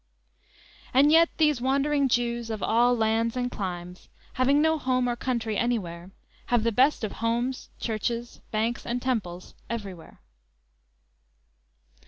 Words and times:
And 0.95 1.11
yet 1.11 1.29
these 1.37 1.61
wandering 1.61 2.09
Jews 2.09 2.49
of 2.49 2.63
all 2.63 2.97
lands 2.97 3.37
and 3.37 3.51
climes, 3.51 4.09
having 4.33 4.59
no 4.59 4.79
home 4.79 5.07
or 5.07 5.15
country 5.15 5.55
anywhere, 5.55 6.09
have 6.47 6.63
the 6.63 6.71
best 6.71 7.03
of 7.03 7.11
homes, 7.11 7.69
churches, 7.79 8.41
banks 8.49 8.83
and 8.83 8.99
temples 8.99 9.53
everywhere. 9.69 10.19